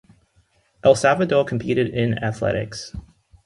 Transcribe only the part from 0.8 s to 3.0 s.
El Salvador competed in athletics.